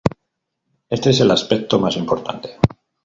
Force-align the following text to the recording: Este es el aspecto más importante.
Este 0.89 1.11
es 1.11 1.19
el 1.19 1.29
aspecto 1.29 1.77
más 1.79 1.95
importante. 1.95 2.57